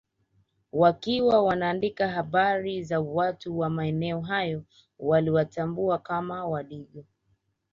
[0.71, 4.63] Wakiwa wanaandika habari za watu wa maeneo hayo
[4.99, 7.03] waliwatambua kama Wadigo